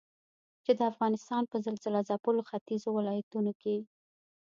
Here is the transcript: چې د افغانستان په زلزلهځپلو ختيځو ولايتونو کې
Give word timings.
چې 0.63 0.71
د 0.77 0.79
افغانستان 0.91 1.43
په 1.51 1.57
زلزلهځپلو 1.65 2.41
ختيځو 2.49 2.89
ولايتونو 2.97 3.51
کې 3.61 3.75